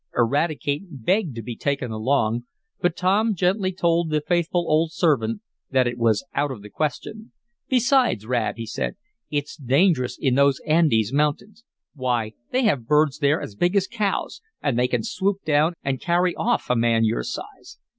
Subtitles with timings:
[0.17, 2.45] Eradicate begged to be taken along,
[2.81, 7.31] but Tom gently told the faithful old servant that it was out of the question.
[7.69, 8.95] "Besides, Rad," he said,
[9.29, 11.63] "it's dangerous in those Andes Mountains.
[11.93, 16.01] Why, they have birds there, as big as cows, and they can swoop down and
[16.01, 17.77] carry off a man your size."